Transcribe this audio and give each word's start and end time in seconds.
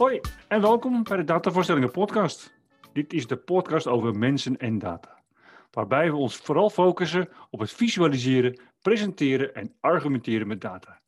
Hoi 0.00 0.20
en 0.48 0.60
welkom 0.60 1.02
bij 1.02 1.16
de 1.16 1.24
Datavoorstellingen 1.24 1.90
podcast. 1.90 2.54
Dit 2.92 3.12
is 3.12 3.26
de 3.26 3.36
podcast 3.36 3.86
over 3.86 4.18
mensen 4.18 4.56
en 4.56 4.78
data. 4.78 5.22
Waarbij 5.70 6.10
we 6.10 6.16
ons 6.16 6.36
vooral 6.36 6.70
focussen 6.70 7.28
op 7.50 7.60
het 7.60 7.72
visualiseren, 7.72 8.60
presenteren 8.82 9.54
en 9.54 9.74
argumenteren 9.80 10.46
met 10.46 10.60
data. 10.60 11.00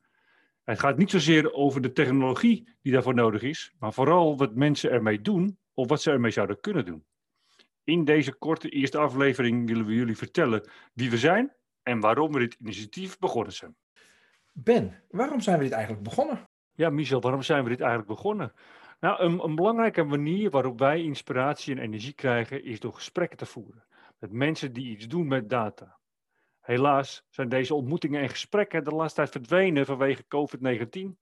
Het 0.63 0.79
gaat 0.79 0.97
niet 0.97 1.09
zozeer 1.09 1.53
over 1.53 1.81
de 1.81 1.91
technologie 1.91 2.69
die 2.81 2.93
daarvoor 2.93 3.13
nodig 3.13 3.41
is, 3.41 3.73
maar 3.79 3.93
vooral 3.93 4.37
wat 4.37 4.55
mensen 4.55 4.91
ermee 4.91 5.21
doen 5.21 5.57
of 5.73 5.87
wat 5.87 6.01
ze 6.01 6.11
ermee 6.11 6.31
zouden 6.31 6.59
kunnen 6.59 6.85
doen. 6.85 7.05
In 7.83 8.05
deze 8.05 8.33
korte 8.33 8.69
eerste 8.69 8.97
aflevering 8.97 9.67
willen 9.67 9.85
we 9.85 9.93
jullie 9.93 10.17
vertellen 10.17 10.69
wie 10.93 11.09
we 11.09 11.17
zijn 11.17 11.53
en 11.83 11.99
waarom 11.99 12.31
we 12.31 12.39
dit 12.39 12.57
initiatief 12.61 13.19
begonnen 13.19 13.53
zijn. 13.53 13.75
Ben, 14.51 15.03
waarom 15.09 15.39
zijn 15.39 15.57
we 15.57 15.63
dit 15.63 15.73
eigenlijk 15.73 16.03
begonnen? 16.03 16.47
Ja, 16.75 16.89
Michel, 16.89 17.21
waarom 17.21 17.41
zijn 17.41 17.63
we 17.63 17.69
dit 17.69 17.79
eigenlijk 17.79 18.09
begonnen? 18.09 18.53
Nou, 19.03 19.41
een, 19.41 19.55
belangrijke 19.55 20.03
manier 20.03 20.49
waarop 20.49 20.79
wij 20.79 21.01
inspiratie 21.01 21.75
en 21.75 21.81
energie 21.81 22.13
krijgen 22.13 22.63
is 22.63 22.79
door 22.79 22.93
gesprekken 22.93 23.37
te 23.37 23.45
voeren 23.45 23.85
met 24.19 24.31
mensen 24.31 24.73
die 24.73 24.89
iets 24.89 25.07
doen 25.07 25.27
met 25.27 25.49
data. 25.49 25.97
Helaas 26.59 27.25
zijn 27.29 27.49
deze 27.49 27.73
ontmoetingen 27.73 28.21
en 28.21 28.29
gesprekken 28.29 28.83
de 28.83 28.91
laatste 28.91 29.15
tijd 29.15 29.29
verdwenen 29.29 29.85
vanwege 29.85 30.23
COVID-19. 30.23 31.19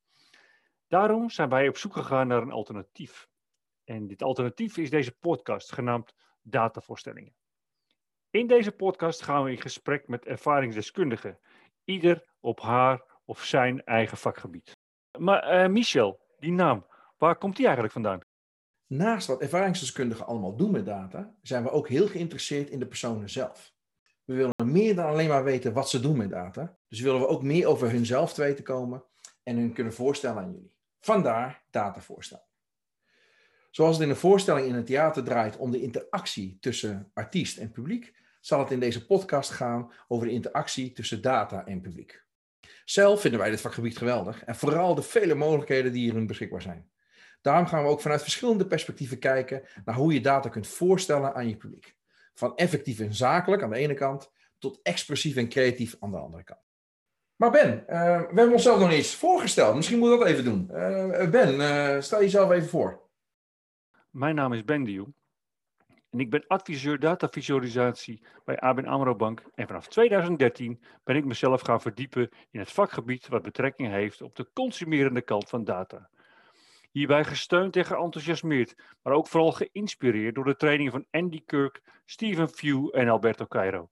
Daarom 0.88 1.30
zijn 1.30 1.49
wij 1.49 1.67
op 1.67 1.77
zoek 1.77 1.94
gegaan 1.94 2.27
naar 2.27 2.41
een 2.41 2.52
alternatief. 2.52 3.27
En 3.84 4.07
dit 4.07 4.23
alternatief 4.23 4.77
is 4.77 4.90
deze 4.90 5.12
podcast 5.12 5.71
genaamd 5.71 6.16
Datavoorstellingen. 6.41 7.35
In 8.29 8.48
deze 8.48 8.71
podcast 8.71 9.21
gaan 9.21 9.43
we 9.43 9.52
in 9.52 9.62
gesprek 9.62 10.07
met 10.07 10.26
ervaringsdeskundigen, 10.26 11.40
ieder 11.84 12.26
op 12.40 12.60
haar 12.60 13.04
of 13.26 13.43
zijn 13.43 13.84
eigen 13.84 14.18
vakgebied. 14.18 14.77
Maar 15.18 15.63
uh, 15.63 15.70
Michel, 15.70 16.20
die 16.40 16.51
naam, 16.51 16.90
waar 17.22 17.38
komt 17.38 17.55
die 17.55 17.66
eigenlijk 17.66 17.94
vandaan? 17.94 18.20
Naast 18.88 19.27
wat 19.27 19.41
ervaringsdeskundigen 19.41 20.26
allemaal 20.26 20.55
doen 20.55 20.72
met 20.72 20.86
data, 20.86 21.36
zijn 21.41 21.63
we 21.63 21.72
ook 21.72 21.88
heel 21.88 22.08
geïnteresseerd 22.08 22.70
in 22.70 22.80
de 22.80 22.88
personen 22.88 23.30
zelf. 23.30 23.74
We 24.26 24.34
willen 24.34 24.72
meer 24.72 24.96
dan 24.96 25.05
alleen 25.05 25.28
maar 25.28 25.44
weten 25.44 25.74
wat 25.74 25.90
ze 25.90 26.00
doen 26.00 26.18
met 26.18 26.30
data. 26.30 26.78
Dus 26.88 27.00
willen 27.00 27.20
we 27.20 27.28
ook 27.28 27.44
meer 27.44 27.68
over 27.68 27.90
hunzelf 27.90 28.34
te 28.34 28.41
weten 28.41 28.63
komen 28.63 29.04
en 29.44 29.58
hun 29.58 29.74
kunnen 29.74 29.94
voorstellen 29.94 30.44
aan 30.44 30.52
jullie. 30.52 30.74
Vandaar 31.00 31.63
datavoorstelling. 31.70 32.48
Zoals 33.72 33.96
het 33.96 34.04
in 34.06 34.10
een 34.10 34.16
voorstelling 34.16 34.68
in 34.68 34.76
een 34.76 34.85
theater 34.85 35.24
draait 35.24 35.58
om 35.58 35.72
de 35.72 35.82
interactie 35.82 36.58
tussen 36.60 37.12
artiest 37.13 37.58
en 37.58 37.72
publiek, 37.72 38.16
zal 38.40 38.60
het 38.60 38.72
in 38.72 38.80
deze 38.80 39.06
podcast 39.06 39.50
gaan 39.50 39.91
over 40.08 40.28
de 40.28 40.34
interactie 40.34 40.91
tussen 40.91 41.22
data 41.22 41.66
en 41.66 41.82
publiek. 41.82 42.26
Zelf 42.85 43.22
vinden 43.22 43.40
wij 43.40 43.50
dit 43.50 43.62
vakgebied 43.62 43.98
geweldig 43.98 44.44
en 44.44 44.56
vooral 44.56 44.96
de 44.96 45.02
vele 45.02 45.35
mogelijkheden 45.35 45.91
die 45.91 46.02
hierin 46.02 46.28
beschikbaar 46.28 46.62
zijn. 46.62 46.91
Daarom 47.42 47.66
gaan 47.66 47.84
we 47.84 47.90
ook 47.90 48.02
vanuit 48.02 48.22
verschillende 48.22 48.68
perspectieven 48.68 49.20
kijken 49.20 49.64
naar 49.86 49.96
hoe 49.96 50.14
je 50.14 50.22
data 50.22 50.50
kunt 50.50 50.68
voorstellen 50.68 51.34
aan 51.34 51.48
je 51.48 51.58
publiek. 51.58 51.96
Van 52.34 52.56
effectief 52.56 53.00
en 53.00 53.14
zakelijk 53.14 53.64
aan 53.64 53.70
de 53.70 53.78
ene 53.78 53.94
kant 53.94 54.32
tot 54.58 54.80
expressief 54.84 55.36
en 55.36 55.50
creatief 55.50 55.96
aan 56.00 56.12
de 56.12 56.18
andere 56.18 56.44
kant. 56.44 56.60
Maar 57.36 57.52
Ben, 57.52 57.80
uh, 57.80 57.86
we 58.20 58.36
hebben 58.36 58.52
onszelf 58.52 58.80
nog 58.80 58.92
eens 58.92 59.16
voorgesteld. 59.16 59.76
Misschien 59.76 60.00
moeten 60.00 60.18
we 60.18 60.24
dat 60.24 60.34
even 60.34 60.46
doen. 60.46 60.70
Uh, 60.72 61.30
ben, 61.30 61.60
uh, 61.60 62.02
stel 62.02 62.20
jezelf 62.20 62.52
even 62.52 62.70
voor. 62.70 63.10
Mijn 64.09 64.36
naam 64.36 64.53
is 64.53 64.64
Ben 64.64 64.84
Diel. 64.84 65.14
En 66.09 66.19
ik 66.19 66.30
ben 66.30 66.47
adviseur 66.47 67.00
datavisualisatie 67.00 68.24
bij 68.46 68.59
ABN 68.59 68.86
AMRO 68.86 69.16
Bank. 69.16 69.44
En 69.56 69.68
vanaf 69.68 69.88
2013 69.88 70.81
ben 71.03 71.16
ik 71.16 71.25
mezelf 71.25 71.62
gaan 71.62 71.81
verdiepen 71.81 72.30
in 72.52 72.59
het 72.59 72.72
vakgebied 72.72 73.28
wat 73.28 73.42
betrekking 73.42 73.90
heeft 73.90 74.22
op 74.22 74.36
de 74.36 74.50
consumerende 74.53 75.22
kant 75.22 75.50
van 75.50 75.63
data. 75.63 76.09
Hierbij 76.91 77.24
gesteund 77.24 77.75
en 77.75 77.85
geenthousiasmeerd, 77.85 78.75
maar 79.02 79.13
ook 79.13 79.28
vooral 79.28 79.52
geïnspireerd 79.52 80.35
door 80.35 80.46
de 80.46 80.56
trainingen 80.56 80.91
van 80.91 81.06
Andy 81.12 81.41
Kirk, 81.46 81.81
Stephen 82.06 82.50
Few 82.50 82.96
en 82.96 83.09
Alberto 83.09 83.46
Cairo. 83.46 83.90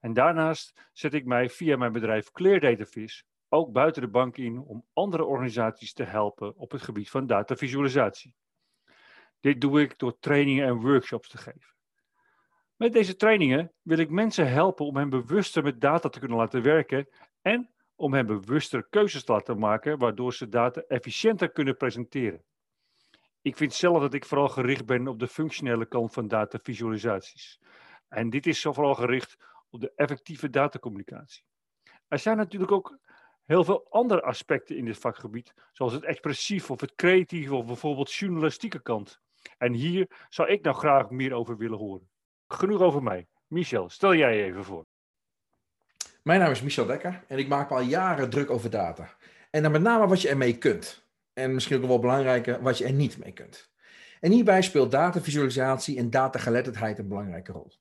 En 0.00 0.12
daarnaast 0.12 0.88
zet 0.92 1.14
ik 1.14 1.24
mij 1.24 1.48
via 1.48 1.76
mijn 1.76 1.92
bedrijf 1.92 2.30
Clear 2.30 2.60
Datavis 2.60 3.24
ook 3.48 3.72
buiten 3.72 4.02
de 4.02 4.08
bank 4.08 4.36
in 4.36 4.58
om 4.58 4.86
andere 4.92 5.24
organisaties 5.24 5.92
te 5.92 6.04
helpen 6.04 6.56
op 6.56 6.70
het 6.70 6.82
gebied 6.82 7.10
van 7.10 7.26
datavisualisatie. 7.26 8.34
Dit 9.40 9.60
doe 9.60 9.80
ik 9.80 9.98
door 9.98 10.18
trainingen 10.18 10.66
en 10.66 10.80
workshops 10.80 11.28
te 11.28 11.38
geven. 11.38 11.74
Met 12.76 12.92
deze 12.92 13.16
trainingen 13.16 13.72
wil 13.82 13.98
ik 13.98 14.10
mensen 14.10 14.50
helpen 14.50 14.86
om 14.86 14.96
hen 14.96 15.10
bewuster 15.10 15.62
met 15.62 15.80
data 15.80 16.08
te 16.08 16.18
kunnen 16.18 16.38
laten 16.38 16.62
werken 16.62 17.08
en 17.40 17.70
om 18.02 18.12
hen 18.12 18.26
bewuster 18.26 18.86
keuzes 18.90 19.24
te 19.24 19.32
laten 19.32 19.58
maken, 19.58 19.98
waardoor 19.98 20.34
ze 20.34 20.48
data 20.48 20.80
efficiënter 20.80 21.52
kunnen 21.52 21.76
presenteren. 21.76 22.44
Ik 23.40 23.56
vind 23.56 23.74
zelf 23.74 24.00
dat 24.00 24.14
ik 24.14 24.24
vooral 24.24 24.48
gericht 24.48 24.86
ben 24.86 25.08
op 25.08 25.18
de 25.18 25.28
functionele 25.28 25.86
kant 25.86 26.12
van 26.12 26.28
datavisualisaties. 26.28 27.60
En 28.08 28.30
dit 28.30 28.46
is 28.46 28.62
vooral 28.62 28.94
gericht 28.94 29.36
op 29.70 29.80
de 29.80 29.92
effectieve 29.96 30.50
datacommunicatie. 30.50 31.44
Er 32.08 32.18
zijn 32.18 32.36
natuurlijk 32.36 32.72
ook 32.72 32.98
heel 33.44 33.64
veel 33.64 33.86
andere 33.90 34.22
aspecten 34.22 34.76
in 34.76 34.84
dit 34.84 34.98
vakgebied, 34.98 35.54
zoals 35.72 35.92
het 35.92 36.04
expressief 36.04 36.70
of 36.70 36.80
het 36.80 36.94
creatieve 36.94 37.54
of 37.54 37.66
bijvoorbeeld 37.66 38.12
journalistieke 38.12 38.82
kant. 38.82 39.20
En 39.58 39.72
hier 39.72 40.26
zou 40.28 40.48
ik 40.48 40.62
nou 40.62 40.76
graag 40.76 41.10
meer 41.10 41.32
over 41.32 41.56
willen 41.56 41.78
horen. 41.78 42.10
Genoeg 42.46 42.80
over 42.80 43.02
mij. 43.02 43.26
Michel, 43.46 43.88
stel 43.88 44.14
jij 44.14 44.44
even 44.44 44.64
voor. 44.64 44.86
Mijn 46.22 46.40
naam 46.40 46.50
is 46.50 46.62
Michel 46.62 46.86
Dekker 46.86 47.24
en 47.28 47.38
ik 47.38 47.48
maak 47.48 47.70
al 47.70 47.80
jaren 47.80 48.30
druk 48.30 48.50
over 48.50 48.70
data. 48.70 49.16
En 49.50 49.62
dan 49.62 49.72
met 49.72 49.82
name 49.82 50.06
wat 50.06 50.20
je 50.20 50.28
ermee 50.28 50.58
kunt. 50.58 51.06
En 51.32 51.54
misschien 51.54 51.76
ook 51.76 51.86
wel 51.86 51.98
belangrijker, 51.98 52.62
wat 52.62 52.78
je 52.78 52.84
er 52.84 52.92
niet 52.92 53.18
mee 53.18 53.32
kunt. 53.32 53.70
En 54.20 54.32
hierbij 54.32 54.62
speelt 54.62 54.90
datavisualisatie 54.90 55.98
en 55.98 56.10
datageletterdheid 56.10 56.98
een 56.98 57.08
belangrijke 57.08 57.52
rol. 57.52 57.72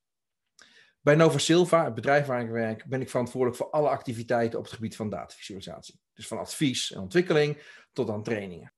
Bij 1.02 1.16
Nova 1.16 1.38
Silva, 1.38 1.84
het 1.84 1.94
bedrijf 1.94 2.26
waar 2.26 2.42
ik 2.42 2.50
werk, 2.50 2.86
ben 2.86 3.02
ik 3.02 3.10
verantwoordelijk 3.10 3.58
voor 3.58 3.70
alle 3.70 3.90
activiteiten 3.90 4.60
op 4.60 4.66
het 4.66 4.74
gebied 4.74 4.96
van 4.96 5.10
datavisualisatie. 5.10 6.00
Dus 6.14 6.28
van 6.28 6.38
advies 6.38 6.92
en 6.92 7.02
ontwikkeling 7.02 7.62
tot 7.94 8.10
aan 8.10 8.24
trainingen. 8.24 8.74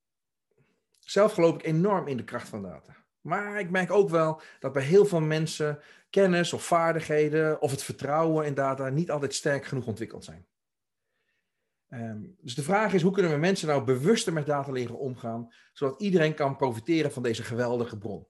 Zelf 1.00 1.34
geloof 1.34 1.56
ik 1.56 1.64
enorm 1.64 2.08
in 2.08 2.18
de 2.18 2.24
kracht 2.24 2.50
van 2.50 2.62
data. 2.62 2.96
Maar 3.24 3.60
ik 3.60 3.70
merk 3.70 3.92
ook 3.92 4.10
wel 4.10 4.42
dat 4.60 4.74
bij 4.74 4.84
heel 4.84 5.06
veel 5.06 5.22
mensen 5.22 5.80
kennis 6.10 6.54
of 6.54 6.66
vaardigheden 6.66 7.62
of 7.62 7.72
het 7.72 7.84
vertrouwen 7.84 8.46
in 8.46 8.54
data 8.54 8.90
niet 8.90 9.12
altijd 9.12 9.34
sterk 9.34 9.66
genoeg 9.66 9.88
ontwikkeld 9.88 10.24
zijn. 10.24 10.46
Ehm, 11.90 12.22
dus 12.42 12.56
de 12.56 12.64
vraag 12.64 12.94
is, 12.94 13.02
hoe 13.02 13.12
kunnen 13.12 13.32
we 13.32 13.38
mensen 13.38 13.68
nou 13.68 13.84
bewuster 13.84 14.34
met 14.34 14.46
data 14.46 14.72
leren 14.72 14.98
omgaan, 14.98 15.54
zodat 15.74 16.02
iedereen 16.02 16.34
kan 16.34 16.56
profiteren 16.56 17.12
van 17.12 17.24
deze 17.24 17.44
geweldige 17.44 17.98
bron? 17.98 18.28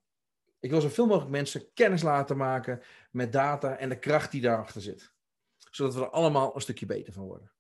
Ik 0.60 0.70
wil 0.70 0.82
zoveel 0.82 1.06
mogelijk 1.06 1.32
mensen 1.32 1.74
kennis 1.74 2.02
laten 2.02 2.38
maken 2.38 2.82
met 3.12 3.32
data 3.32 3.78
en 3.78 3.90
de 3.90 4.00
kracht 4.00 4.32
die 4.32 4.42
daarachter 4.42 4.82
zit. 4.82 5.14
Zodat 5.70 5.94
we 5.96 6.02
er 6.02 6.10
allemaal 6.10 6.56
een 6.56 6.62
stukje 6.62 6.86
beter 6.86 7.14
van 7.14 7.24
worden. 7.24 7.52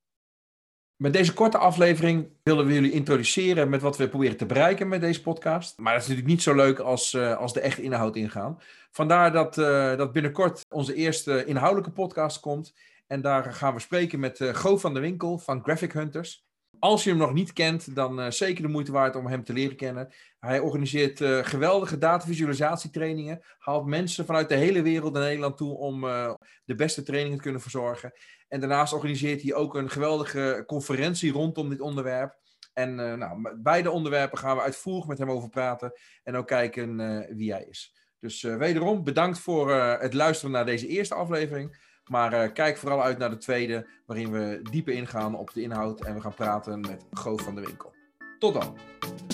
Met 0.95 1.13
deze 1.13 1.33
korte 1.33 1.57
aflevering 1.57 2.27
willen 2.43 2.65
we 2.65 2.73
jullie 2.73 2.91
introduceren 2.91 3.69
met 3.69 3.81
wat 3.81 3.97
we 3.97 4.09
proberen 4.09 4.37
te 4.37 4.45
bereiken 4.45 4.87
met 4.87 5.01
deze 5.01 5.21
podcast. 5.21 5.77
Maar 5.77 5.93
dat 5.93 6.01
is 6.01 6.07
natuurlijk 6.07 6.35
niet 6.35 6.43
zo 6.43 6.55
leuk 6.55 6.79
als, 6.79 7.13
uh, 7.13 7.37
als 7.37 7.53
de 7.53 7.59
echte 7.59 7.81
inhoud 7.81 8.15
ingaan. 8.15 8.59
Vandaar 8.91 9.31
dat, 9.31 9.57
uh, 9.57 9.97
dat 9.97 10.11
binnenkort 10.11 10.65
onze 10.69 10.93
eerste 10.93 11.45
inhoudelijke 11.45 11.91
podcast 11.91 12.39
komt. 12.39 12.73
En 13.07 13.21
daar 13.21 13.53
gaan 13.53 13.73
we 13.73 13.79
spreken 13.79 14.19
met 14.19 14.39
uh, 14.39 14.53
Go 14.53 14.77
van 14.77 14.93
der 14.93 15.01
Winkel 15.01 15.37
van 15.37 15.63
Graphic 15.63 15.91
Hunters. 15.91 16.45
Als 16.83 17.03
je 17.03 17.09
hem 17.09 17.19
nog 17.19 17.33
niet 17.33 17.53
kent, 17.53 17.95
dan 17.95 18.19
uh, 18.19 18.29
zeker 18.29 18.61
de 18.61 18.69
moeite 18.69 18.91
waard 18.91 19.16
om 19.16 19.27
hem 19.27 19.44
te 19.44 19.53
leren 19.53 19.75
kennen. 19.75 20.13
Hij 20.39 20.59
organiseert 20.59 21.19
uh, 21.19 21.44
geweldige 21.44 21.97
datavisualisatietrainingen. 21.97 23.41
Haalt 23.57 23.85
mensen 23.85 24.25
vanuit 24.25 24.49
de 24.49 24.55
hele 24.55 24.81
wereld 24.81 25.13
naar 25.13 25.23
Nederland 25.23 25.57
toe 25.57 25.77
om 25.77 26.03
uh, 26.03 26.33
de 26.65 26.75
beste 26.75 27.03
trainingen 27.03 27.38
te 27.38 27.44
kunnen 27.44 27.62
verzorgen. 27.62 28.12
En 28.47 28.59
daarnaast 28.59 28.94
organiseert 28.94 29.41
hij 29.41 29.53
ook 29.53 29.75
een 29.75 29.89
geweldige 29.89 30.63
conferentie 30.65 31.31
rondom 31.31 31.69
dit 31.69 31.81
onderwerp. 31.81 32.35
En 32.74 32.95
nou, 32.95 33.57
beide 33.62 33.91
onderwerpen 33.91 34.38
gaan 34.38 34.56
we 34.56 34.62
uitvoerig 34.62 35.07
met 35.07 35.18
hem 35.18 35.31
over 35.31 35.50
praten. 35.50 35.91
En 36.24 36.35
ook 36.35 36.47
kijken 36.47 36.97
wie 37.35 37.51
hij 37.51 37.65
is. 37.69 37.95
Dus 38.19 38.41
wederom 38.41 39.03
bedankt 39.03 39.39
voor 39.39 39.74
het 39.75 40.13
luisteren 40.13 40.51
naar 40.51 40.65
deze 40.65 40.88
eerste 40.88 41.15
aflevering. 41.15 41.93
Maar 42.07 42.33
uh, 42.33 42.53
kijk 42.53 42.77
vooral 42.77 43.03
uit 43.03 43.17
naar 43.17 43.29
de 43.29 43.38
tweede, 43.38 43.88
waarin 44.05 44.31
we 44.31 44.61
dieper 44.71 44.94
ingaan 44.94 45.35
op 45.35 45.53
de 45.53 45.61
inhoud 45.61 46.01
en 46.01 46.13
we 46.13 46.21
gaan 46.21 46.33
praten 46.33 46.79
met 46.79 47.05
Goof 47.11 47.41
van 47.41 47.55
de 47.55 47.61
Winkel. 47.61 47.94
Tot 48.39 48.53
dan! 48.53 49.32